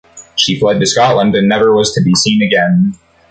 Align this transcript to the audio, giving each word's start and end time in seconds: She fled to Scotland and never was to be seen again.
She 0.35 0.59
fled 0.59 0.79
to 0.79 0.87
Scotland 0.87 1.35
and 1.35 1.47
never 1.47 1.75
was 1.75 1.91
to 1.93 2.01
be 2.01 2.15
seen 2.15 2.41
again. 2.41 2.95